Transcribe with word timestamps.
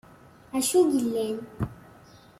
Acu 0.57 0.77
yellan? 0.93 1.37